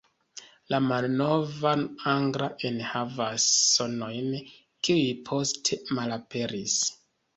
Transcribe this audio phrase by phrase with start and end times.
[0.73, 1.73] La malnova
[2.13, 4.33] angla enhavas sonojn
[4.89, 6.81] kiuj poste malaperis.